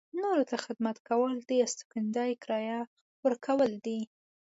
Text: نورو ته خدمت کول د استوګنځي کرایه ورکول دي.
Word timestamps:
نورو 0.21 0.43
ته 0.49 0.55
خدمت 0.65 0.97
کول 1.09 1.33
د 1.49 1.51
استوګنځي 1.65 2.31
کرایه 2.43 2.79
ورکول 3.25 3.71
دي. 3.85 3.99